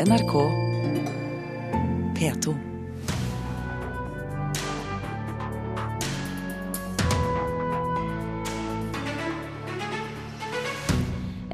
[0.00, 0.32] NRK
[2.18, 2.54] P2.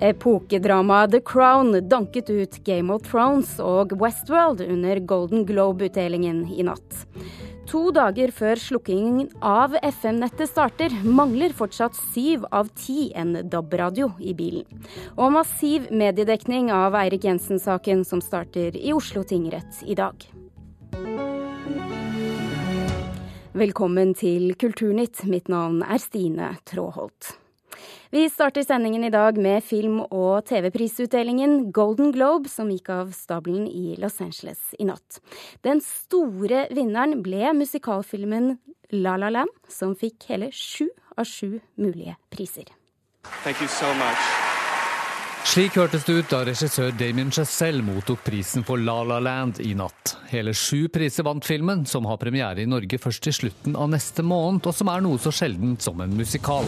[0.00, 6.89] Epokedramaet The Crown danket ut Game of Thrones og Westworld under Golden Globe-utdelingen i natt.
[7.70, 14.32] To dager før slukkingen av FM-nettet starter, mangler fortsatt syv av ti en DAB-radio i
[14.34, 14.64] bilen.
[15.14, 20.18] Og massiv mediedekning av Eirik Jensen-saken som starter i Oslo tingrett i dag.
[23.54, 25.22] Velkommen til Kulturnytt.
[25.30, 27.36] Mitt navn er Stine Tråholt.
[28.12, 33.68] Vi starter sendingen i dag med film- og TV-prisutdelingen Golden Globe, som gikk av stabelen
[33.70, 35.20] i Los Angeles i natt.
[35.62, 38.56] Den store vinneren ble musikalfilmen
[38.98, 42.66] La La Land, som fikk hele sju av sju mulige priser.
[43.44, 44.26] Thank you so much.
[45.46, 49.70] Slik hørtes det ut da regissør Damien Chazelle mottok prisen for La La Land i
[49.78, 50.16] natt.
[50.34, 54.26] Hele sju priser vant filmen, som har premiere i Norge først i slutten av neste
[54.26, 56.66] måned, og som er noe så sjeldent som en musikal.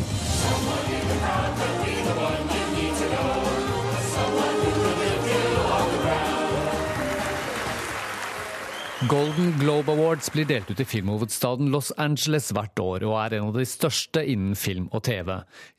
[9.09, 13.49] Golden Globe Awards blir delt ut i filmhovedstaden Los Angeles hvert år, og er en
[13.49, 15.33] av de største innen film og TV.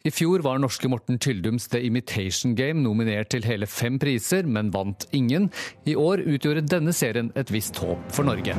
[0.04, 4.74] I fjor var norske Morten Tyldums The Imitation Game nominert til hele fem priser, men
[4.76, 5.48] vant ingen.
[5.88, 8.58] I år utgjorde denne serien et visst håp for Norge.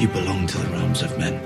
[0.00, 1.36] You belong to the realms of men.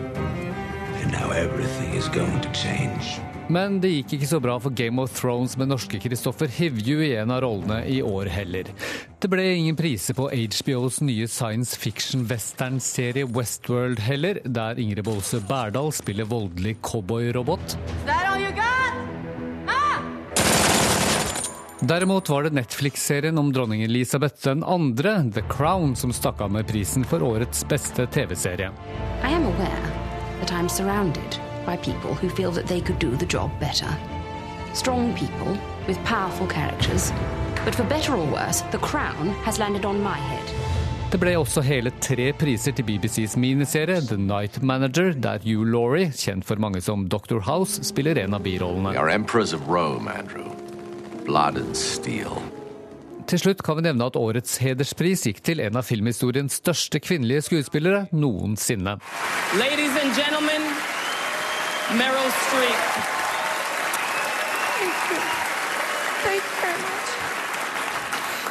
[1.02, 3.18] And now everything is going to change.
[3.48, 7.14] Men det gikk ikke så bra for Game of Thrones med norske Kristoffer Hivju i
[7.16, 8.68] en av rollene i år heller.
[9.18, 15.92] Det ble ingen priser på HBOs nye science fiction-western-serie Westworld heller, der Ingrid Bolse Berdal
[15.96, 17.78] spiller voldelig cowboyrobot.
[21.88, 26.68] Derimot var det Netflix-serien om dronning Elisabeth den andre, The Crown, som stakk av med
[26.68, 28.72] prisen for årets beste TV-serie.
[29.24, 29.92] I am aware
[30.40, 33.90] that I'm surrounded by people who feel that they could do the job better.
[34.72, 35.50] Strong people
[35.88, 37.12] with powerful characters.
[37.64, 40.54] But for better or worse, the crown has landed on my head.
[41.10, 46.10] Det ble også hele tre priser til BBCs miniserie The Night Manager, der Hugh Laurie,
[46.12, 47.40] kjent for mange som Dr.
[47.40, 48.92] House, spiller en av birollene.
[48.92, 50.52] We are emperors of Rome, Andrew.
[51.24, 52.36] Blood and steel.
[53.28, 57.44] Til slutt kan vi nevne at årets hederspris gikk til en av filmhistoriens største kvinnelige
[57.50, 58.96] skuespillere noensinne.
[59.60, 60.64] Ladies and gentlemen,
[61.88, 62.80] Meryl Streep.
[64.78, 65.38] Thank you
[66.20, 67.08] Thank you very much.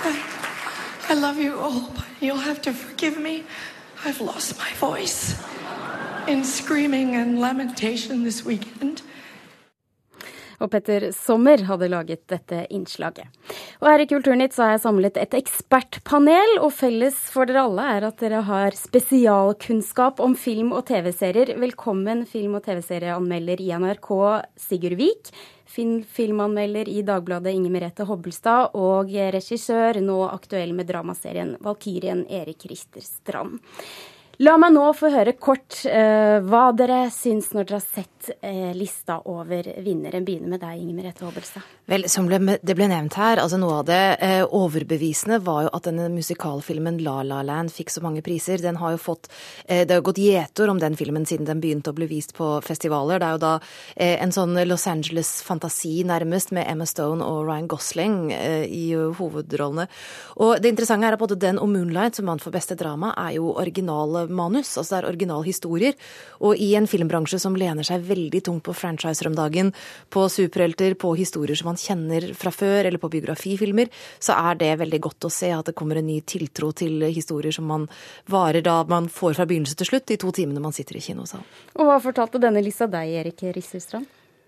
[0.05, 3.43] I, I love you all, but you'll have to forgive me.
[4.03, 5.39] I've lost my voice
[6.27, 9.03] in screaming and lamentation this weekend.
[10.57, 13.29] Og Petter Sommer hadde laget dette innslaget.
[13.81, 17.85] Og her i Kulturnytt så har jeg samlet et ekspertpanel, og felles for dere alle
[17.97, 21.53] er at dere har spesialkunnskap om film og TV-serier.
[21.61, 24.11] Velkommen film- og TV-serieanmelder i NRK
[24.67, 25.31] Sigurd Vik.
[25.77, 33.03] Filmanmelder i Dagbladet Inger Merete Hobbelstad og regissør, nå aktuell med dramaserien Valkyrien Erik Rister
[33.05, 33.59] Strand.
[34.45, 38.69] La meg nå få høre kort uh, hva dere syns når dere har sett uh,
[38.77, 40.21] lista over vinnere.
[40.21, 41.65] Begynner med deg, Inger Merete Hobbelstad.
[41.87, 45.69] Vel, som ble, det ble nevnt her, altså noe av det eh, overbevisende var jo
[45.71, 48.59] at denne musikalfilmen La La Land fikk så mange priser.
[48.59, 49.29] Den har jo fått
[49.63, 52.49] eh, Det har gått gjetord om den filmen siden den begynte å bli vist på
[52.65, 53.21] festivaler.
[53.23, 53.53] Det er jo da
[53.95, 59.87] eh, en sånn Los Angeles-fantasi nærmest, med Emma Stone og Ryan Gosling eh, i hovedrollene.
[60.43, 63.37] Og det interessante er at både den og Moonlight, som vant for beste drama, er
[63.39, 64.73] jo originale manus.
[64.77, 65.97] Altså det er originalhistorier.
[66.45, 69.73] Og i en filmbransje som lener seg veldig tungt på franchiser om dagen,
[70.13, 74.73] på superhelter, på historier som man kjenner fra før, eller på biografifilmer, så er det
[74.83, 77.87] veldig godt å se at det kommer en ny tiltro til historier som man
[78.31, 81.47] varer da man får fra begynnelse til slutt, de to timene man sitter i kinosalen.
[81.77, 84.07] Og hva fortalte denne lista deg, Erik Risselstrand?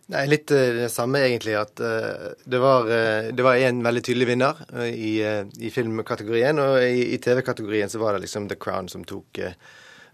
[0.09, 1.53] Nei, Litt uh, det samme, egentlig.
[1.59, 6.61] At uh, det var uh, en veldig tydelig vinner i, i filmkategorien.
[6.63, 9.43] Og i, i TV-kategorien så var det liksom The Crown som tok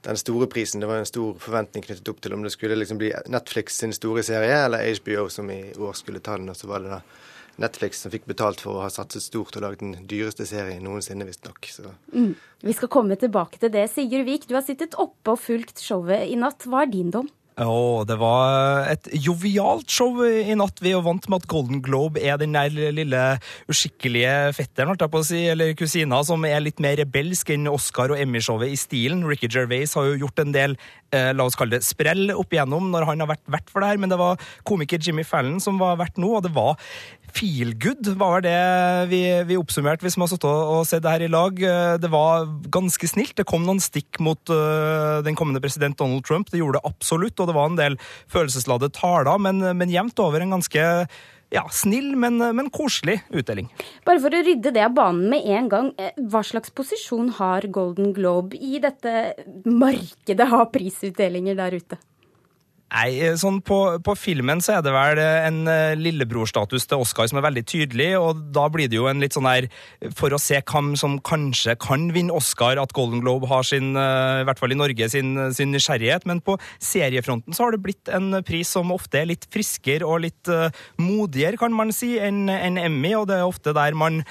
[0.05, 0.83] den store prisen.
[0.83, 3.95] Det var en stor forventning knyttet opp til om det skulle liksom bli Netflix sin
[3.95, 6.51] store serie, eller HBO som i år skulle ta den.
[6.51, 6.99] Og så var det da
[7.63, 11.25] Netflix som fikk betalt for å ha satset stort og laget den dyreste serien noensinne,
[11.27, 11.71] visstnok.
[12.11, 12.35] Mm.
[12.67, 13.87] Vi skal komme tilbake til det.
[13.93, 16.67] Sigurd Vik, du har sittet oppe og fulgt showet i natt.
[16.67, 17.31] Hva er din dom?
[17.55, 20.81] Oh, det var et jovialt show i natt.
[20.83, 23.21] Vi er jo vant med at Golden Globe er den der lille
[23.71, 27.71] uskikkelige fetteren holdt jeg på å si, eller kusina som er litt mer rebelsk enn
[27.71, 29.23] Oscar- og Emmy-showet i stilen.
[29.23, 30.75] Ricky Gervais har jo gjort en del
[31.15, 33.93] eh, la oss kalle det sprell opp igjennom når han har vært vert for det
[33.93, 36.75] her, men det var komiker Jimmy Fallon som var vert nå, og det var
[37.35, 38.55] feel good, var det
[39.11, 41.59] vi, vi oppsummerte, vi har sittet og, sett det her i lag.
[41.59, 43.35] Eh, det var ganske snilt.
[43.37, 46.51] Det kom noen stikk mot uh, den kommende president Donald Trump.
[46.51, 47.99] Det gjorde det absolutt, og det var en del
[48.31, 50.85] følelsesladde taler, men, men jevnt over en ganske
[51.53, 53.69] ja, snill, men, men, koselig utdeling.
[54.07, 55.91] Bare for å rydde det av banen med en gang.
[56.31, 59.35] Hva slags posisjon har Golden Globe i dette
[59.67, 61.99] markedet av prisutdelinger der ute?
[62.93, 67.01] Nei, eh, sånn på, på, filmen så er det vel eh, en uh, lillebrorstatus til
[67.01, 69.65] Oscar som er veldig tydelig, og da blir det jo en litt sånn her
[70.15, 74.45] For å se hvem som kanskje kan vinne Oscar, at Golden Globe har sin, i
[74.45, 76.27] hvert fall i Norge, sin, sin, nysgjerrighet.
[76.29, 80.21] Men på seriefronten så har det blitt en pris som ofte er litt friskere og
[80.25, 80.51] litt
[81.01, 84.21] modigere, kan man si, enn en Emmy, og det er ofte der man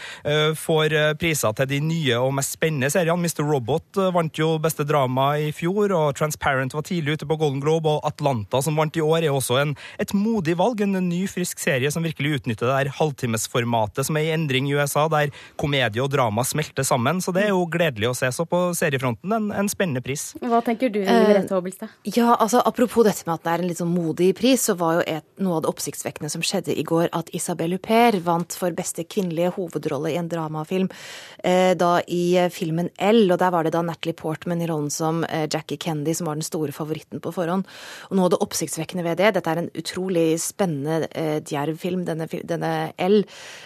[0.60, 3.18] får priser til de nye og mest spennende seriene.
[3.24, 3.44] Mr.
[3.48, 7.96] Robot vant jo beste drama i fjor, og Transparent var tidlig ute på Golden Globe,
[7.96, 10.81] og Atlanta Atlanta, som vant i år, er også en, et modig valg.
[10.85, 14.75] En ny, frisk serie som virkelig utnytter det der halvtimesformatet som er i endring i
[14.76, 17.20] USA, der komedie og drama smelter sammen.
[17.25, 18.31] Så det er jo gledelig å se.
[18.35, 20.32] Så på seriefronten en, en spennende pris.
[20.43, 21.93] Hva tenker du, Merete Hobbelstad?
[22.05, 24.76] Uh, ja, altså Apropos dette med at det er en litt sånn modig pris, så
[24.79, 28.56] var jo et, noe av det oppsiktsvekkende som skjedde i går, at Isabel Huppert vant
[28.58, 32.25] for beste kvinnelige hovedrolle i en dramafilm uh, da i
[32.55, 33.25] filmen L.
[33.29, 36.38] Og der var det da Natalie Portman i rollen som uh, Jackie Kennedy som var
[36.38, 37.69] den store favoritten på forhånd.
[38.11, 39.32] Og noe av det oppsiktsvekkende ved det.
[39.36, 43.20] Dette er en utrolig spennende eh, djerv film, denne, denne L,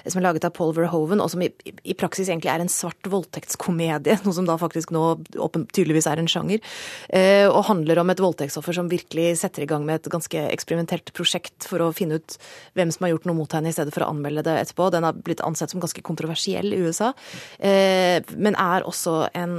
[0.07, 3.09] som er laget av Paul Verhoeven, og som i, i, praksis egentlig er en svart
[3.11, 5.05] voldtektskomedie, noe som da faktisk nå
[5.75, 6.63] tydeligvis er en sjanger,
[7.09, 11.13] eh, og handler om et voldtektsoffer som virkelig setter i gang med et ganske eksperimentelt
[11.17, 12.39] prosjekt for å finne ut
[12.79, 14.91] hvem som har gjort noe mot henne, i stedet for å anmelde det etterpå.
[14.95, 17.13] Den har blitt ansett som ganske kontroversiell i USA,
[17.59, 19.57] eh, men er også en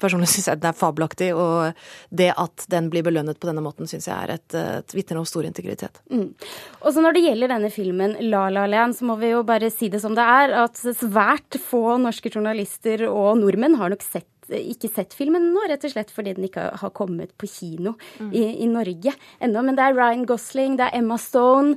[0.00, 1.76] Personlig syns jeg den er fabelaktig, og
[2.14, 5.26] det at den blir belønnet på denne måten, syns jeg er et et vitner om
[5.28, 6.00] stor integritet.
[6.10, 6.32] Mm.
[6.80, 9.70] Og så Når det gjelder denne filmen La La Land, så må vi jo bare
[9.72, 14.28] si det som det er, at svært få norske journalister og nordmenn har nok sett
[14.50, 18.32] ikke sett filmen nå, rett og slett fordi den ikke har kommet på kino mm.
[18.34, 19.62] i, i, Norge ennå.
[19.62, 21.76] Men det er Ryan Gosling, det er Emma Stone.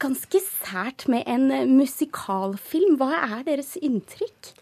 [0.00, 2.96] Ganske sært med en musikalfilm.
[3.00, 4.54] Hva er deres inntrykk?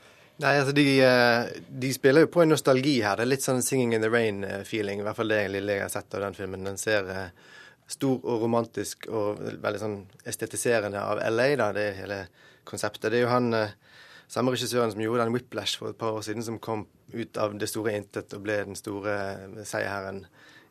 [0.43, 3.15] Nei, altså de, eh, de, spiller jo på en nostalgi her.
[3.19, 4.99] Det er litt sånn 'Singing in the Rain'-feeling.
[4.99, 6.65] I hvert fall det lille jeg har sett av den filmen.
[6.65, 7.29] Den ser eh,
[7.87, 9.97] stor og romantisk og veldig sånn
[10.27, 12.27] estetiserende av LA, da, det hele
[12.65, 13.13] konseptet.
[13.13, 13.77] Det er jo han eh,
[14.27, 17.55] samme regissøren som gjorde den Whiplash for et par år siden, som kom ut av
[17.55, 19.15] det store intet og ble den store
[19.63, 20.25] seierherren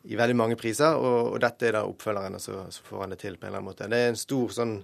[0.04, 0.98] i veldig mange priser.
[1.00, 3.54] Og, og, dette er da oppfølgeren, og så, så, får han det til på en
[3.54, 3.88] eller annen måte.
[3.88, 4.82] Det er en stor sånn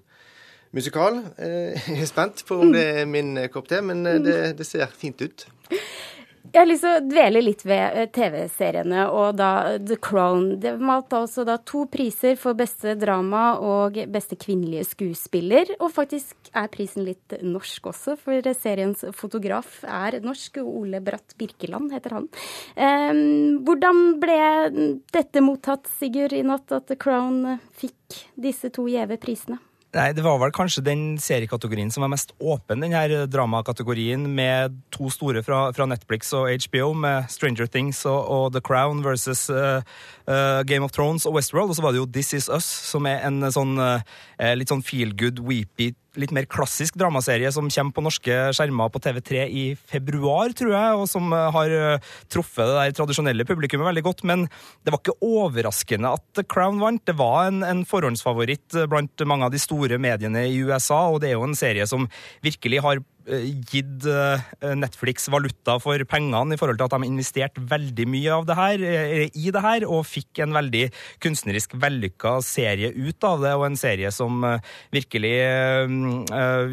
[0.77, 1.23] musikal.
[1.37, 4.87] Eh, jeg er spent på om det er min kopp te, men det, det ser
[4.99, 5.49] fint ut.
[6.49, 10.55] Jeg har lyst til å dvele litt ved eh, TV-seriene og da The Crown.
[10.63, 15.75] Det vant altså da to priser for beste drama og beste kvinnelige skuespiller.
[15.77, 20.63] Og faktisk er prisen litt norsk også, for seriens fotograf er norsk.
[20.65, 22.31] Ole Bratt Birkeland heter han.
[22.79, 24.41] Um, hvordan ble
[25.13, 29.61] dette mottatt, Sigurd, i natt at The Crown fikk disse to gjeve prisene?
[29.97, 34.77] Nei, Det var vel kanskje den seriekategorien som var mest åpen, den her dramakategorien, med
[34.93, 39.47] to store fra, fra, Netflix og HBO, med Stranger Things og, og The Crown versus
[39.49, 39.81] uh,
[40.29, 41.73] uh, Game of Thrones og Westworld.
[41.73, 44.05] Og så var det jo This Is Us, som er en sånn uh,
[44.61, 49.03] litt sånn feel good, weepy litt mer klassisk dramaserie som kommer på norske skjermer på
[49.05, 53.91] TV3 i februar, tror jeg, og som eh, har eh, truffet det der tradisjonelle publikummet
[53.91, 54.25] veldig godt.
[54.29, 54.47] Men
[54.83, 57.05] det var ikke overraskende at Crown vant.
[57.09, 61.33] Det var en, en forhåndsfavoritt blant mange av de store mediene i USA, og det
[61.33, 62.09] er jo en serie som
[62.45, 67.63] virkelig har Eh, gitt eh, Netflix valuta for pengene i forhold til at de investerte
[67.69, 70.87] veldig mye av det her, eh, i det her, og fikk en veldig
[71.25, 74.45] kunstnerisk vellykka serie ut av det, og en serie som
[74.95, 75.35] virkelig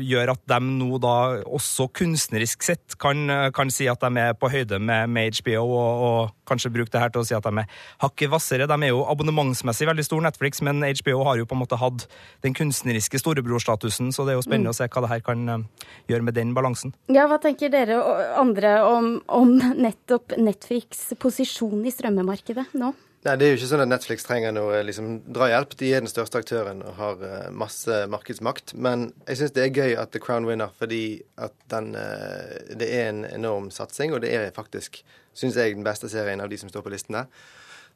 [0.05, 4.49] gjør at de nå da også kunstnerisk sett kan, kan si at de er på
[4.51, 7.63] høyde med, med HBO, og, og, kanskje bruke det her til å si at de
[7.63, 8.67] er hakket hvassere.
[8.69, 12.05] De er jo abonnementsmessig veldig stor, Netflix, men HBO har jo på en måte hatt
[12.45, 14.75] den kunstneriske storebrorstatusen, så det er jo spennende mm.
[14.75, 15.65] å se hva det her kan
[16.05, 16.93] gjøre med det den balansen.
[17.11, 17.99] Ja, Hva tenker dere
[18.39, 22.93] andre om, om nettopp Netflix' posisjon i strømmemarkedet nå?
[23.25, 25.71] Nei, Det er jo ikke sånn at Netflix trenger noe liksom, drahjelp.
[25.79, 28.75] De er den største aktøren og har uh, masse markedsmakt.
[28.77, 32.91] Men jeg syns det er gøy at The Crown vinner, fordi at den, uh, det
[32.93, 34.13] er en enorm satsing.
[34.13, 35.01] Og det er faktisk,
[35.33, 37.31] syns jeg, den beste serien av de som står på listen der.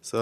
[0.01, 0.19] Så,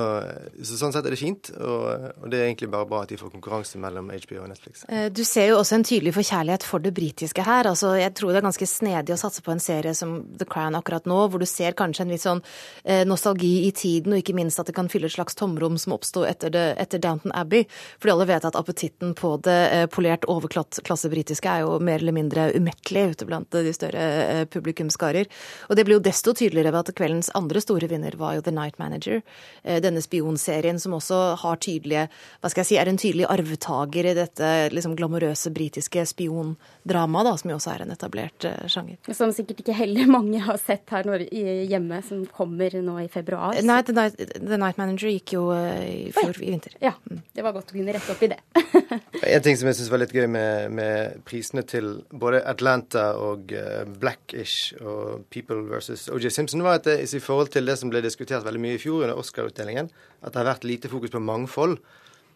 [0.66, 1.84] så, sånn sett er det fint, og,
[2.18, 4.82] og, det er egentlig bare bra at de får konkurranse mellom HBO og Netflix.
[4.90, 7.70] Eh, du ser jo også en tydelig forkjærlighet for det britiske her.
[7.70, 10.76] Altså, jeg tror det er ganske snedig å satse på en serie som The Crown
[10.80, 12.42] akkurat nå, hvor du ser kanskje en litt sånn
[12.84, 15.94] eh, nostalgi i tiden, og ikke minst at det kan fylle et slags tomrom som
[15.94, 17.70] oppsto etter, etter, Downton Abbey.
[18.02, 22.18] Fordi alle vet at appetitten på det eh, polert overklasse britiske er jo mer eller
[22.18, 25.30] mindre umettelig ute blant de større eh, publikumskarer.
[25.70, 28.58] Og det blir jo desto tydeligere ved at kveldens andre store vinner var jo The
[28.58, 29.22] Night Manager
[29.67, 32.08] Eh, denne spionserien, som også har tydelige
[32.42, 37.52] Hva skal jeg si, er en tydelig arvtaker i dette liksom glamorøse britiske spiondramaet, som
[37.52, 38.98] jo også er en etablert uh, sjanger.
[39.16, 43.58] Som sikkert ikke heller mange har sett her når, hjemme, som kommer nå i februar.
[43.66, 46.78] Nei, The Night, The Night Manager gikk jo uh, i fjor i vinter.
[46.84, 48.40] Ja, det var godt å kunne rette opp i det.
[49.36, 53.54] en ting som jeg syns var litt gøy med, med, prisene til både Atlanta og
[53.56, 57.92] uh, Blackish og People versus OJ Simpson, var at det, i forhold til det som
[57.92, 59.90] ble diskutert veldig mye i fjor under Oscar utdelingen,
[60.22, 61.80] at det har vært lite fokus på mangfold.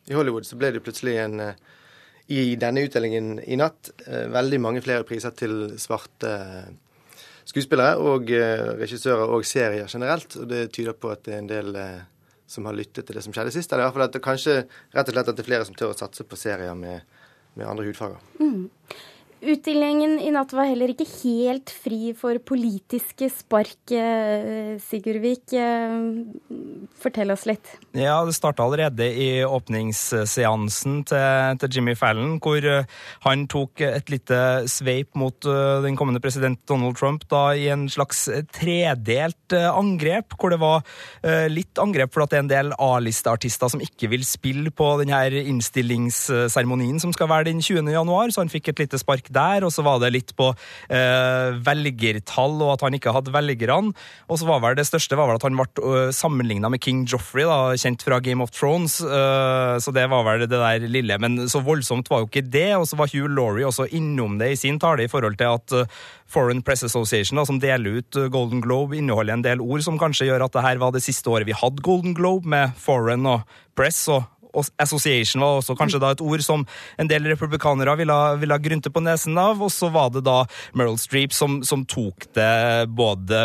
[0.09, 1.59] I Hollywood så ble det plutselig en eh,
[2.31, 6.71] I denne utdelingen i natt eh, veldig mange flere priser til svarte eh,
[7.45, 8.29] skuespillere og
[8.79, 10.37] regissører og serier generelt.
[10.39, 11.79] Og det tyder på at det er en del
[12.47, 13.73] som har lyttet til det som skjedde sist.
[13.73, 14.53] Eller i hvert fall at det kanskje
[14.93, 17.01] rett og slett at det er flere som tør å satse på serier med,
[17.57, 18.21] med andre hudfarger.
[18.39, 18.69] Mm.
[19.41, 25.49] Utdelingen i natt var heller ikke helt fri for politiske spark, eh, Sigurdvik.
[25.57, 27.71] Eh, fortell oss litt.
[27.97, 32.85] Ja, det starta allerede i åpningsseansen til, til, Jimmy Fallon, hvor eh,
[33.25, 38.27] han tok et lite sveip mot den kommende president Donald Trump da i en slags
[38.53, 40.85] tredelt angrep, hvor det var
[41.49, 45.41] litt angrep for at det er en del A-listeartister som ikke vil spille på denne
[45.41, 47.89] innstillingsseremonien som skal være den 20.
[47.89, 51.57] januar, så han fikk et lite spark der, og så var det litt på eh,
[51.65, 53.93] velgertall og at han ikke hadde velgerne.
[54.27, 57.45] Og så var vel det største var vel at han ble sammenligna med King Joffrey,
[57.47, 58.99] da, kjent fra Game of Thrones.
[59.01, 61.17] Uh, så det var vel det der lille.
[61.21, 62.69] Men så voldsomt var jo ikke det.
[62.77, 65.75] Og så var Hugh Laurie også innom det i sin tale i forhold til at
[66.31, 70.29] Foreign Press Association, da, som deler ut Golden Globe, inneholder en del ord som kanskje
[70.29, 73.43] gjør at det her var det siste året vi hadde Golden Globe, med foreign og
[73.77, 74.05] press.
[74.11, 74.30] og
[74.81, 76.65] Association var også kanskje da et ord som
[76.99, 79.61] en del republikanere ville, ville grynte på nesen av.
[79.63, 80.41] Og så var det da
[80.77, 83.41] Meryl Streep som, som tok det både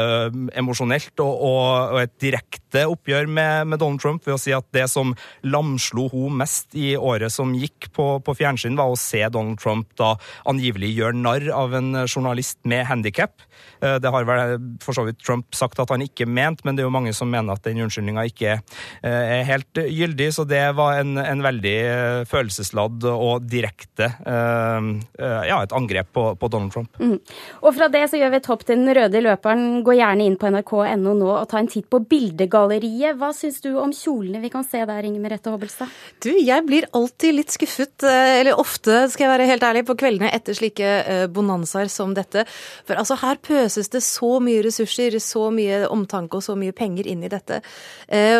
[0.57, 4.67] emosjonelt og, og, og, et direkte oppgjør med, med, Donald Trump ved å si at
[4.77, 5.15] det som
[5.47, 9.93] lamslo hun mest i året som gikk på, på fjernsyn, var å se Donald Trump
[10.01, 10.15] da
[10.49, 13.46] angivelig gjøre narr av en journalist med handikap.
[13.81, 16.85] Eh, det har vel for så vidt Trump sagt at han ikke mente, men det
[16.85, 20.31] er jo mange som mener at den unnskyldninga ikke eh, er helt gyldig.
[20.37, 26.49] Så det var en, en veldig eh, følelsesladd og direkte ja, et angrep på, på
[26.51, 26.99] Donald Trump.
[27.01, 27.17] Mm.
[27.65, 29.81] Og fra det så gjør vi et hopp til den røde løperen.
[29.87, 33.17] Gå gjerne inn på nrk.no nå og ta en titt på bildegalleriet.
[33.19, 35.91] Hva syns du om kjolene vi kan se der, Inger Merete Hobbelstad?
[36.25, 40.33] Du, jeg blir alltid litt skuffet, eller ofte skal jeg være helt ærlig, på kveldene
[40.35, 40.93] etter slike
[41.35, 42.47] bonanzaer som dette.
[42.87, 47.09] For altså, her pøses det så mye ressurser, så mye omtanke og så mye penger
[47.11, 47.63] inn i dette.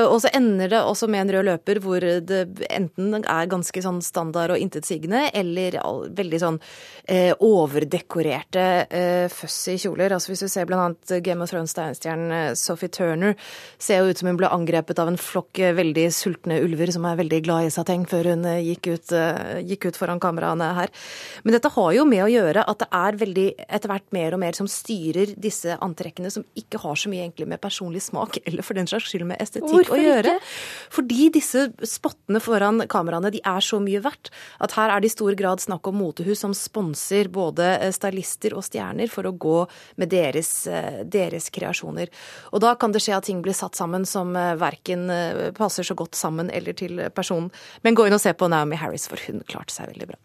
[0.07, 4.03] Og så ender det også med en rød løper hvor det enten er ganske sånn
[4.05, 5.79] standard og intetsigende, eller
[6.17, 6.59] veldig sånn
[7.07, 10.15] eh, overdekorerte eh, fussy kjoler.
[10.15, 13.37] Altså Hvis du ser blant annet Game of Thrones-stjernen eh, Sophie Turner,
[13.79, 17.07] ser jo ut som hun ble angrepet av en flokk eh, veldig sultne ulver som
[17.09, 19.15] er veldig glad i sateng, før hun eh, gikk ut,
[19.67, 20.93] gikk ut foran kameraene her.
[21.45, 24.43] Men dette har jo med å gjøre at det er veldig etter hvert mer og
[24.43, 24.96] mer som styrer
[25.37, 29.11] disse antrekkene, som ikke har så mye egentlig med personlig smak eller for den slags
[29.11, 30.37] skyld med estetikk Hvorfor å gjøre.
[30.37, 30.55] Ikke?
[30.97, 35.15] Fordi disse spottene foran kameraene de er så mye verdt at her er det i
[35.15, 39.59] stor grad snakk om motehus som sponser både eh, stylister og stjerner for å gå
[40.01, 42.13] med deres, eh, deres kreasjoner.
[42.53, 45.07] Og da kan det skje at ting blir satt sammen som eh, verken
[45.57, 47.51] passer så godt sammen eller til personen.
[47.85, 50.19] Men gå inn og se på Naomi Harris, for hun klarte seg veldig bra.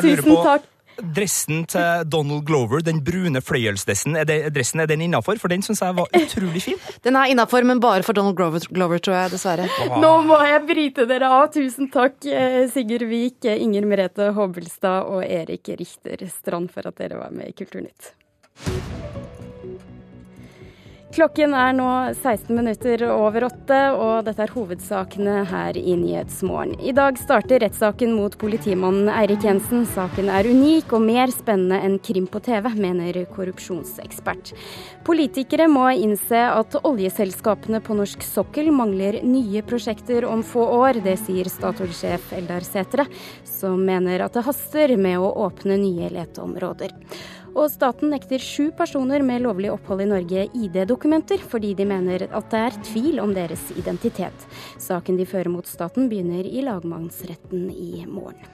[0.00, 0.68] Tusen takk
[1.16, 5.40] dressen til Donald Glover, den brune fløyelsdressen, er, det, dressen, er den innafor?
[5.40, 6.80] For den syns jeg var utrolig fin.
[7.06, 9.68] Den er innafor, men bare for Donald Glover, Glover, tror jeg, dessverre.
[9.88, 9.98] Wow.
[10.02, 11.48] Nå må jeg bryte dere av.
[11.54, 17.20] Tusen takk, eh, Sigurd Vik, Inger Merete Hobbelstad og Erik Richter Strand, for at dere
[17.22, 18.14] var med i Kulturnytt.
[21.10, 26.76] Klokken er nå 16 minutter over åtte, og dette er hovedsakene her i Nyhetsmorgen.
[26.78, 29.82] I dag starter rettssaken mot politimannen Eirik Jensen.
[29.90, 34.52] Saken er unik og mer spennende enn krim på TV, mener korrupsjonsekspert.
[35.08, 41.02] Politikere må innse at oljeselskapene på norsk sokkel mangler nye prosjekter om få år.
[41.02, 43.10] Det sier Statoil-sjef Eldar Sætre,
[43.42, 46.94] som mener at det haster med å åpne nye leteområder.
[47.58, 50.44] Og staten nekter sju personer med lovlig opphold i Norge
[51.00, 54.46] ID-dokumenter, fordi de mener at det er tvil om deres identitet.
[54.78, 58.44] Saken de fører mot staten begynner i lagmannsretten i morgen.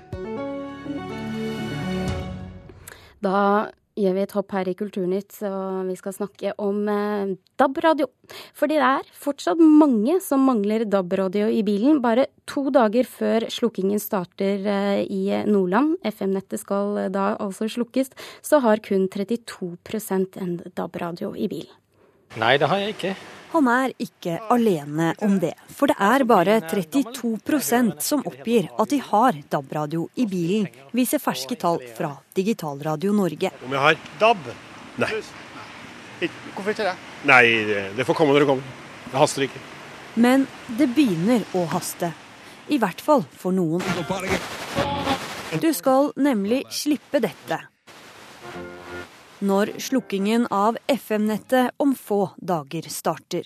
[3.21, 8.07] Da gjør vi et hopp her i Kulturnytt, og vi skal snakke om eh, DAB-radio.
[8.55, 12.03] Fordi det er fortsatt mange som mangler DAB-radio i bilen.
[12.05, 18.13] Bare to dager før slukkingen starter eh, i Nordland, FM-nettet skal da altså slukkes,
[18.45, 19.73] så har kun 32
[20.45, 21.75] en DAB-radio i bilen.
[22.37, 23.15] Nei, det har jeg ikke.
[23.53, 28.99] Han er ikke alene om det, for det er bare 32% som oppgir at de
[29.01, 33.53] har DAB-radio i bilen, viser ferske tall fra Digitalradio Norge.
[33.65, 34.51] Om jeg har DAB?
[35.01, 35.13] Nei.
[36.57, 36.97] Hvorfor ikke det?
[37.29, 37.45] Nei,
[37.97, 38.77] det får komme når det kommer.
[39.07, 39.63] Det haster ikke.
[40.21, 40.45] Men
[40.79, 42.11] det begynner å haste.
[42.69, 43.85] I hvert fall for noen.
[45.63, 47.61] Du skal nemlig slippe dette
[49.45, 53.45] når slukkingen av FM-nettet om få dager starter.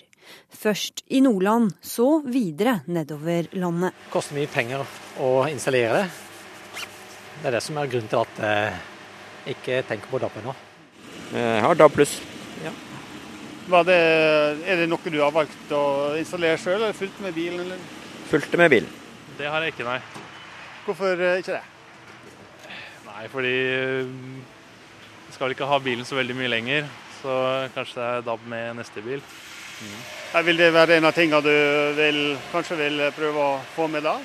[0.53, 3.97] Først i Nordland, så videre nedover landet.
[4.05, 4.85] Det koster mye penger
[5.19, 6.05] å installere det.
[7.41, 10.55] Det er det som er grunnen til at jeg ikke tenker på DAB ennå.
[11.33, 12.19] Jeg har DAB pluss.
[12.63, 12.71] Ja.
[13.87, 13.97] Det,
[14.67, 15.83] er det noe du har valgt å
[16.19, 17.61] installere sjøl, eller fulgt med bilen?
[17.65, 17.83] Eller?
[18.29, 18.89] Fulgte med bilen.
[19.37, 19.99] Det har jeg ikke, nei.
[20.85, 21.63] Hvorfor eh, ikke det?
[23.07, 23.55] Nei, fordi
[25.33, 27.37] skal vel ikke ha bilen så veldig mye lenger, så
[27.75, 29.23] kanskje det er DAB med neste bil.
[29.81, 30.45] Mm.
[30.45, 31.55] Vil det være en av tingene du
[31.97, 32.21] vil,
[32.51, 34.19] kanskje vil prøve å få med da?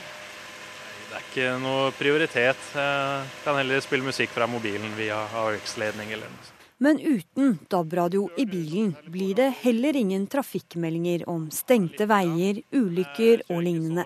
[1.06, 2.68] Det er ikke noe prioritet.
[2.74, 6.52] Jeg kan heller spille musikk fra mobilen via AUX-ledning eller noe.
[6.78, 13.62] Men uten DAB-radio i bilen blir det heller ingen trafikkmeldinger om stengte veier, ulykker og
[13.64, 14.04] lignende.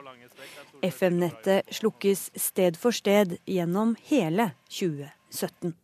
[0.87, 5.75] FM-nettet slukkes sted for sted gjennom hele 2017.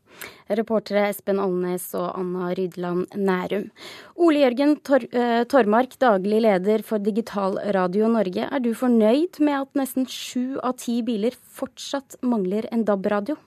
[0.59, 3.69] Reportere Espen Alnes og Anna Rydland Nærum.
[4.17, 8.47] Ole Jørgen Tor eh, Tormark, daglig leder for Digital Radio Norge.
[8.51, 13.39] Er du fornøyd med at nesten sju av ti biler fortsatt mangler en DAB-radio?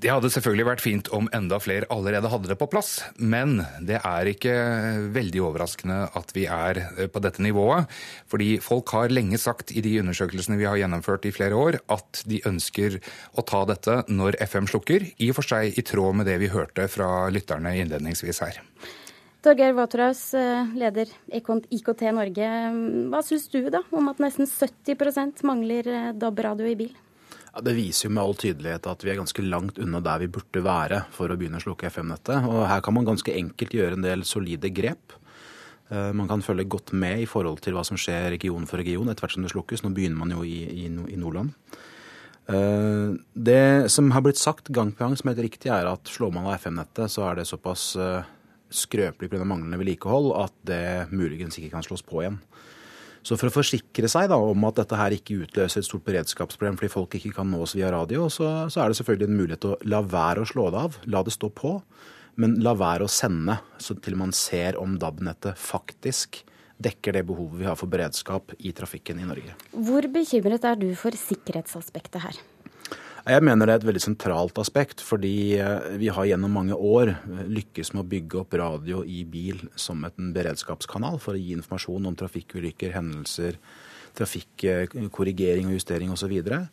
[0.00, 3.98] Det hadde selvfølgelig vært fint om enda flere allerede hadde det på plass, men det
[3.98, 4.54] er ikke
[5.12, 7.90] veldig overraskende at vi er eh, på dette nivået.
[8.30, 12.22] Fordi folk har lenge sagt i de undersøkelsene vi har gjennomført i flere år, at
[12.30, 12.96] de ønsker
[13.36, 16.48] å ta dette når FM slukker, i og for seg i tråd med det vi
[16.54, 18.62] hørte fra lytterne innledningsvis her.
[19.44, 22.48] Torgeir Waterhaus, eh, leder IKT Norge.
[23.12, 26.96] Hva syns du da om at nesten 70 mangler eh, DAB-radio i bil?
[27.50, 30.30] Ja, det viser jo med all tydelighet at vi er ganske langt unna der vi
[30.30, 32.46] burde være for å begynne å slukke FM-nettet.
[32.46, 35.16] Og her kan man ganske enkelt gjøre en del solide grep.
[35.90, 39.10] Eh, man kan følge godt med i forhold til hva som skjer region for region
[39.10, 39.82] etter hvert som det slukkes.
[39.82, 41.50] Nå begynner man jo i, i, i Nordland.
[42.50, 46.30] Eh, det som har blitt sagt gang på gang som heter riktig, er at slår
[46.36, 48.30] man av FM-nettet, så er det såpass eh,
[48.70, 49.42] skrøpelig pga.
[49.42, 52.38] manglende vedlikehold at det muligens ikke kan slås på igjen.
[53.26, 56.78] Så for å forsikre seg da, om at dette her ikke utløser et stort beredskapsproblem
[56.80, 59.74] fordi folk ikke kan nås via radio, så, så er det selvfølgelig en mulighet til
[59.74, 61.00] å la være å slå det av.
[61.12, 61.74] La det stå på.
[62.40, 66.40] Men la være å sende så til man ser om DAB-nettet faktisk
[66.80, 69.56] dekker det behovet vi har for beredskap i trafikken i Norge.
[69.74, 72.40] Hvor bekymret er du for sikkerhetsaspektet her?
[73.20, 77.12] Jeg mener det er et veldig sentralt aspekt, fordi eh, vi har gjennom mange år
[77.12, 81.52] eh, lykkes med å bygge opp radio i bil som en beredskapskanal for å gi
[81.56, 83.58] informasjon om trafikkulykker, hendelser,
[84.16, 86.32] trafikkorrigering og justering osv.
[86.32, 86.66] Og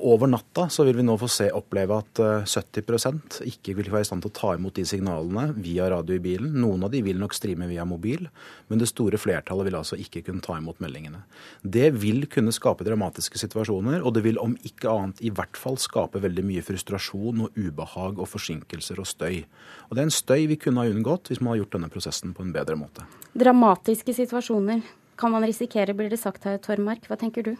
[0.00, 4.06] over natta så vil vi nå få se oppleve at 70 eh, ikke vil være
[4.06, 6.54] i stand til å ta imot de signalene via radio i bilen.
[6.62, 8.28] Noen av de vil nok streame via mobil,
[8.70, 11.20] men det store flertallet vil altså ikke kunne ta imot meldingene.
[11.60, 15.76] Det vil kunne skape dramatiske situasjoner, og det vil om ikke annet i hvert fall
[15.80, 19.42] skape veldig mye frustrasjon og ubehag og forsinkelser og støy.
[19.90, 22.32] Og det er en støy vi kunne ha unngått hvis man har gjort denne prosessen
[22.36, 23.04] på en bedre måte.
[23.36, 24.80] Dramatiske situasjoner
[25.20, 27.04] kan man risikere, blir det sagt her, Tormark.
[27.10, 27.54] Hva tenker du?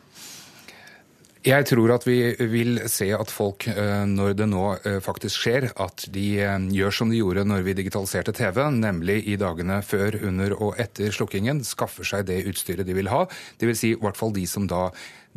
[1.43, 2.21] Jeg tror at vi
[2.53, 6.95] vil se at folk, eh, når det nå eh, faktisk skjer, at de eh, gjør
[6.95, 11.65] som de gjorde når vi digitaliserte TV, nemlig i dagene før, under og etter slukkingen,
[11.67, 13.25] skaffer seg det utstyret de vil ha.
[13.59, 13.83] Dvs.
[13.83, 14.85] Si, i hvert fall de som da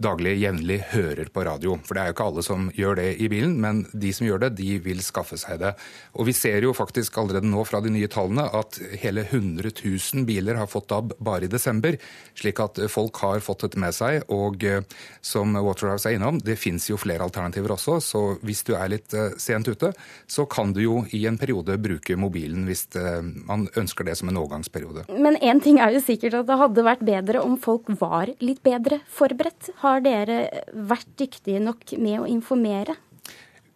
[0.02, 1.78] daglig, jevnlig hører på radio.
[1.86, 4.46] For det er jo ikke alle som gjør det i bilen, men de som gjør
[4.46, 5.72] det, de vil skaffe seg det.
[6.20, 10.26] Og vi ser jo faktisk allerede nå fra de nye tallene at hele 100 000
[10.28, 11.98] biler har fått DAB bare i desember,
[12.36, 14.26] slik at folk har fått dette med seg.
[14.36, 14.84] Og eh,
[15.24, 19.16] som Waterhouse er innom, det fins jo flere alternativer også, så hvis du er litt
[19.16, 19.94] eh, sent ute,
[20.28, 24.32] så kan du jo i en periode bruke mobilen hvis eh, man ønsker det som
[24.32, 25.08] en overgangsperiode.
[25.16, 28.62] Men én ting er jo sikkert at det hadde vært bedre om folk var litt
[28.66, 29.72] bedre forberedt.
[29.86, 32.96] Har dere vært dyktige nok med å informere?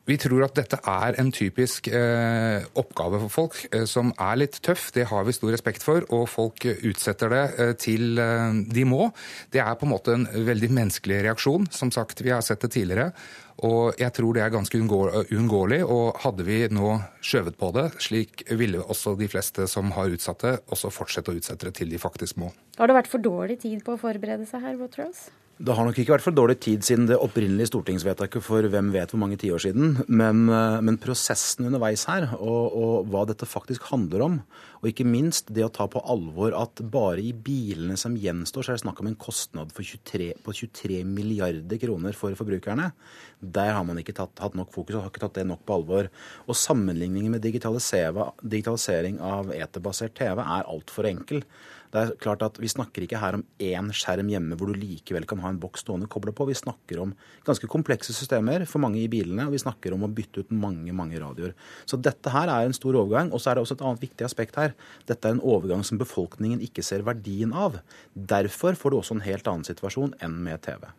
[0.10, 4.56] Vi tror at dette er en typisk eh, oppgave for folk eh, som er litt
[4.66, 4.88] tøff.
[4.96, 9.12] Det har vi stor respekt for, og folk utsetter det eh, til eh, de må.
[9.54, 11.68] Det er på en måte en veldig menneskelig reaksjon.
[11.70, 13.12] Som sagt, vi har sett det tidligere.
[13.70, 15.84] Og jeg tror det er ganske uunngåelig.
[15.86, 20.48] Og hadde vi nå skjøvet på det, slik ville også de fleste som har utsatt
[20.48, 22.50] det, også fortsette å utsette det til de faktisk må.
[22.82, 25.30] Har det vært for dårlig tid på å forberede seg her, Waterhouse?
[25.60, 29.12] Det har nok ikke vært for dårlig tid siden det opprinnelige stortingsvedtaket for hvem vet
[29.12, 29.90] hvor mange tiår siden.
[30.08, 34.38] Men, eh, men prosessen underveis her, og, og, hva dette faktisk handler om,
[34.80, 38.72] og ikke minst det å ta på alvor at bare i bilene som gjenstår, så
[38.72, 42.94] er det snakk om en kostnad 23, på 23 milliarder kroner for forbrukerne.
[43.44, 45.76] Der har man ikke tatt, hatt nok fokus og har ikke tatt det nok på
[45.82, 46.08] alvor.
[46.48, 51.44] Og sammenligningen med digitalisering av eterbasert TV er altfor enkel.
[51.90, 55.26] Det er klart at Vi snakker ikke her om én skjerm hjemme hvor du likevel
[55.30, 56.46] kan ha en boks stående kobla på.
[56.50, 57.16] Vi snakker om
[57.48, 60.94] ganske komplekse systemer for mange i bilene, og vi snakker om å bytte ut mange
[60.94, 61.56] mange radioer.
[61.90, 63.34] Så dette her er en stor overgang.
[63.34, 64.78] Og så er det også et annet viktig aspekt her.
[65.10, 67.82] Dette er en overgang som befolkningen ikke ser verdien av.
[68.14, 70.90] Derfor får du også en helt annen situasjon enn med TV.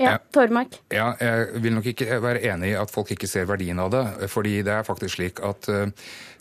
[0.00, 0.80] Ja, Tormark.
[0.90, 4.04] Ja, jeg vil nok ikke være enig i at folk ikke ser verdien av det.
[4.32, 5.68] Fordi det er faktisk slik at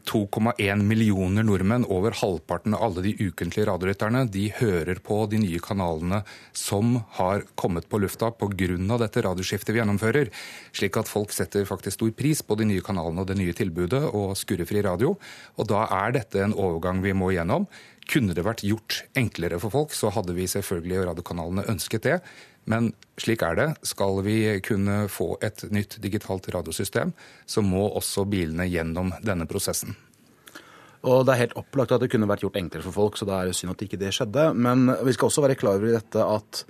[0.09, 5.43] 2,1 eh, millioner nordmenn, over halvparten av alle de ukentlige radiolytterne, de hører på de
[5.43, 6.23] nye kanalene
[6.57, 8.97] som har kommet på lufta pga.
[8.97, 10.33] dette radioskiftet vi gjennomfører.
[10.73, 14.01] Slik at folk setter faktisk stor pris på de nye kanalene og det nye tilbudet
[14.09, 15.13] og skurrefri radio.
[15.57, 17.69] Og da er dette en overgang vi må gjennom.
[18.09, 22.17] Kunne det vært gjort enklere for folk, så hadde vi selvfølgelig radiokanalene ønsket det.
[22.69, 23.67] Men slik er det.
[23.88, 27.13] Skal vi kunne få et nytt digitalt radiosystem,
[27.45, 29.95] så må også bilene gjennom denne prosessen.
[31.04, 33.36] Og Det er helt opplagt at det kunne vært gjort enklere for folk, så det
[33.36, 34.54] er synd at ikke det skjedde.
[34.56, 36.63] Men vi skal også være klar over dette at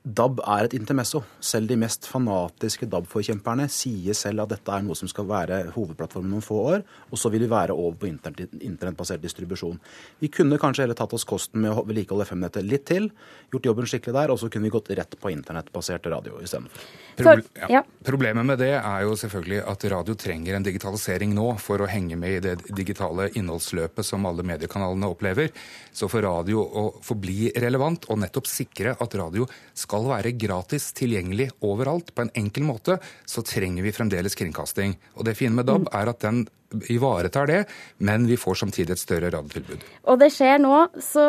[0.00, 1.20] DAB er et intermesso.
[1.44, 6.32] Selv de mest fanatiske DAB-forkjemperne sier selv at dette er noe som skal være hovedplattformen
[6.32, 9.76] noen få år, og så vil vi være over på internettbasert distribusjon.
[10.22, 13.10] Vi kunne kanskje heller tatt oss kosten med å vedlikeholde FM-nettet litt til,
[13.52, 16.88] gjort jobben skikkelig der, og så kunne vi gått rett på internettbasert radio istedenfor.
[17.20, 17.84] Proble ja.
[18.06, 22.16] Problemet med det er jo selvfølgelig at radio trenger en digitalisering nå for å henge
[22.16, 25.52] med i det digitale innholdsløpet som alle mediekanalene opplever.
[25.92, 29.44] Så for radio å forbli relevant og nettopp sikre at radio
[29.76, 34.94] skal skal være gratis tilgjengelig overalt på en enkel måte, så trenger vi fremdeles kringkasting.
[35.18, 35.92] Og Det fine med DAB mm.
[35.98, 36.44] er at den
[36.86, 37.64] ivaretar det,
[37.98, 39.82] men vi får samtidig et større radiotilbud.
[40.06, 41.24] Og det skjer nå, så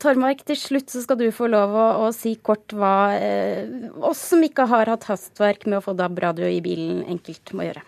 [0.00, 3.68] Tormark, til slutt så skal du få lov å, å si kort hva eh,
[4.00, 7.84] oss som ikke har hatt hastverk med å få DAB-radio i bilen, enkelt må gjøre.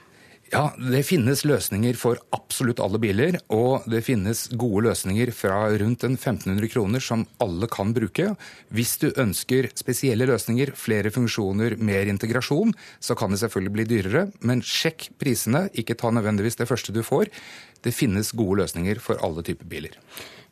[0.53, 3.39] Ja, Det finnes løsninger for absolutt alle biler.
[3.57, 8.35] Og det finnes gode løsninger fra rundt en 1500 kroner som alle kan bruke.
[8.69, 14.27] Hvis du ønsker spesielle løsninger, flere funksjoner, mer integrasjon, så kan det selvfølgelig bli dyrere.
[14.45, 17.33] Men sjekk prisene, ikke ta nødvendigvis det første du får.
[17.81, 19.97] Det finnes gode løsninger for alle typer biler.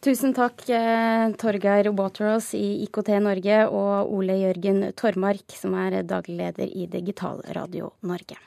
[0.01, 6.39] Tusen takk, eh, Torgeir Waterhouse i IKT Norge og Ole Jørgen Tormark, som er daglig
[6.41, 8.41] leder i Digitalradio Norge.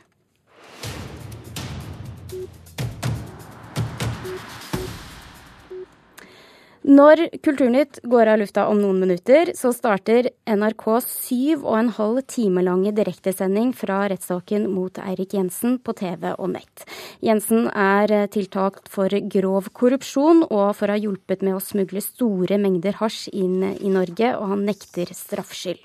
[6.84, 12.20] Når Kulturnytt går av lufta om noen minutter, så starter NRK syv og en halv
[12.28, 16.84] time lange direktesending fra rettssaken mot Eirik Jensen på TV og nett.
[17.24, 22.60] Jensen er tiltalt for grov korrupsjon og for å ha hjulpet med å smugle store
[22.60, 25.80] mengder hasj inn i Norge, og han nekter straffskyld.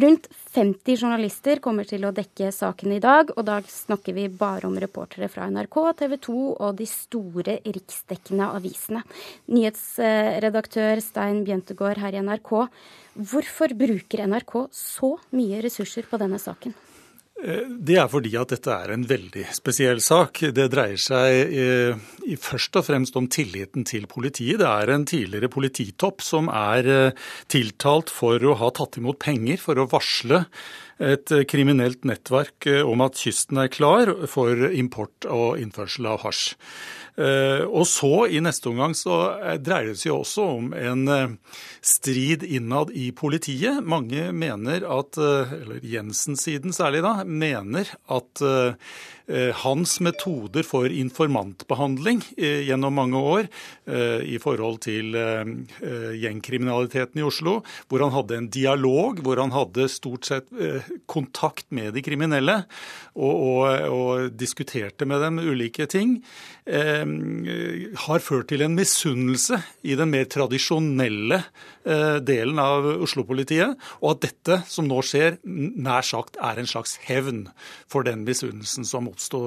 [0.00, 4.68] Rundt 50 journalister kommer til å dekke saken i dag, og da snakker vi bare
[4.68, 9.00] om reportere fra NRK, TV 2 og de store riksdekkende avisene.
[9.48, 12.52] Nyhetsredaktør Stein Bjøntegård her i NRK,
[13.32, 16.76] hvorfor bruker NRK så mye ressurser på denne saken?
[17.42, 20.44] Eh, det er fordi at dette er en veldig spesiell sak.
[20.54, 21.56] Det dreier seg
[22.28, 24.60] i først og fremst om tilliten til politiet.
[24.62, 29.60] Det er en tidligere polititopp som er eh, tiltalt for å ha tatt imot penger
[29.62, 30.44] for å varsle
[31.00, 36.52] et kriminelt nettverk om at kysten er klar for import og innførsel av hasj.
[37.12, 41.34] Eh, og så i neste omgang så eh, dreier det seg også om en eh,
[41.84, 43.82] strid innad i politiet.
[43.84, 48.44] Mange mener at, eller Jensen-siden særlig da, mener at
[49.62, 53.48] hans metoder for informantbehandling gjennom mange år
[54.26, 55.14] i forhold til
[56.18, 60.48] gjengkriminaliteten i Oslo, hvor han hadde en dialog, hvor han hadde stort sett
[61.10, 62.58] kontakt med de kriminelle
[63.14, 66.18] og, og, og diskuterte med dem ulike ting,
[66.66, 71.42] har ført til en misunnelse i den mer tradisjonelle
[72.22, 77.48] delen av Oslo-politiet, og at dette som nå skjer, nær sagt er en slags hevn
[77.90, 79.44] for den misunnelsen som oppsto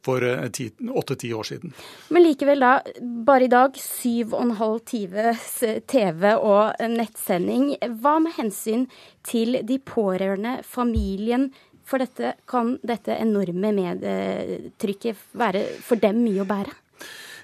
[0.00, 1.72] for åtte-ti år siden.
[2.08, 2.80] Men likevel, da.
[3.26, 5.48] Bare i dag syv og en halv times
[5.90, 7.74] TV og nettsending.
[8.00, 8.86] Hva med hensyn
[9.26, 11.50] til de pårørende, familien?
[11.84, 16.76] For dette kan dette enorme medtrykket være for dem mye å bære?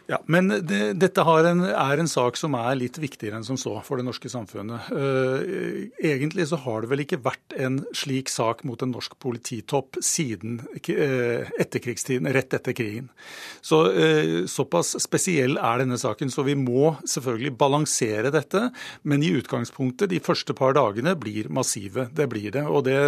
[0.06, 3.72] Ja, Men det, dette en, er en sak som er litt viktigere enn som så
[3.82, 4.86] for det norske samfunnet.
[4.94, 9.98] Uh, egentlig så har det vel ikke vært en slik sak mot en norsk polititopp
[9.98, 13.10] siden uh, etterkrigstiden, rett etter krigen.
[13.58, 18.68] Så uh, Såpass spesiell er denne saken, så vi må selvfølgelig balansere dette.
[19.02, 22.06] Men i utgangspunktet, de første par dagene, blir massive.
[22.14, 22.62] Det blir det.
[22.70, 23.00] Og det,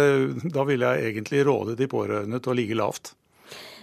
[0.51, 3.13] da vil jeg egentlig råde de pårørende til å ligge lavt.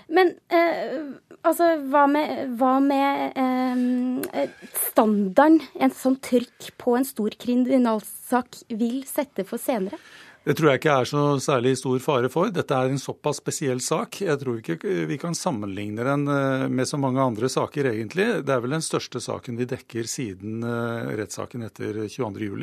[0.06, 0.98] Men eh,
[1.42, 4.52] altså, hva med, hva med eh,
[4.86, 9.98] standarden en sånn trykk på en stor kriminalsak vil sette for senere?
[10.46, 12.52] Det tror jeg ikke er så særlig stor fare for.
[12.54, 14.20] Dette er en såpass spesiell sak.
[14.22, 18.28] Jeg tror ikke vi kan sammenligne den eh, med så mange andre saker, egentlig.
[18.46, 22.62] Det er vel den største saken vi dekker siden eh, rettssaken etter 22.07.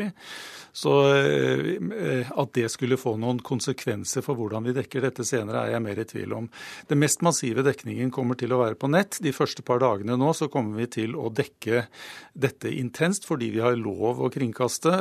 [0.72, 5.76] Så eh, at det skulle få noen konsekvenser for hvordan vi dekker dette senere, er
[5.76, 6.48] jeg mer i tvil om.
[6.88, 9.20] Den mest massive dekningen kommer til å være på nett.
[9.20, 11.84] De første par dagene nå så kommer vi til å dekke
[12.32, 14.96] dette intenst fordi vi har lov å kringkaste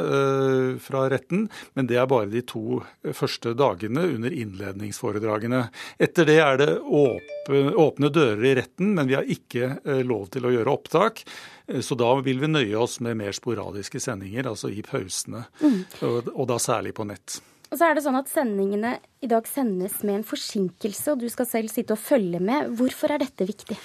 [0.83, 1.47] fra retten,
[1.79, 2.72] men det er bare de to
[3.17, 5.65] første dagene under innledningsforedragene.
[6.03, 10.49] Etter det er det åpne, dører i retten, men vi har ikke eh, lov til
[10.49, 11.25] å gjøre opptak.
[11.67, 15.47] Eh, så da vil vi nøye oss med mer sporadiske sendinger, altså i pausene.
[15.63, 15.81] Mm.
[16.09, 17.41] Og, og da særlig på nett.
[17.73, 21.31] Og så er det sånn at Sendingene i dag sendes med en forsinkelse, og du
[21.33, 22.75] skal selv sitte og følge med.
[22.77, 23.79] Hvorfor er dette viktig?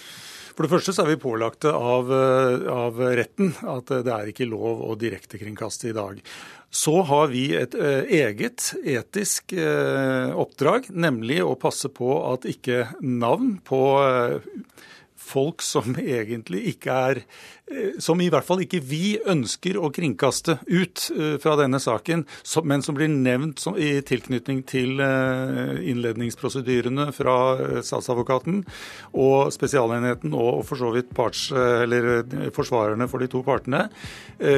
[0.58, 4.48] For det første så er vi pålagte av, eh, av retten at det er ikke
[4.50, 6.18] lov å direktekringkaste i dag.
[6.74, 12.88] Så har vi et eh, eget etisk eh, oppdrag, nemlig å passe på at ikke
[13.06, 13.84] navn på
[15.28, 17.22] folk som egentlig ikke er
[18.00, 22.24] som i hvert fall ikke vi ønsker å kringkaste ut eh, fra denne saken,
[22.64, 27.36] men som blir nevnt i tilknytning til eh, innledningsprosedyrene fra
[27.84, 28.62] statsadvokaten
[29.18, 31.48] og Spesialenheten og for så vidt parts,
[32.56, 33.88] forsvarerne for de to partene,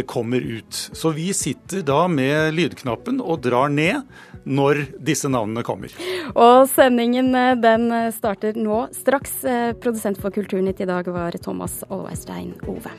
[0.10, 0.76] kommer ut.
[0.76, 4.04] Så vi sitter da med lydknappen og drar ned
[4.50, 5.94] når disse navnene kommer.
[6.34, 9.42] Og sendingen den starter nå straks.
[9.84, 12.99] Produsent for Kulturnytt i dag var Thomas Olveistein Ove.